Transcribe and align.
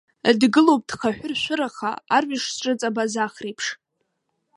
Дгылоуп 0.39 0.81
дхаҳәыршәыраха, 0.89 1.91
арҩаш 2.15 2.43
зҿыҵабаз 2.53 3.13
ахреиԥш. 3.25 3.65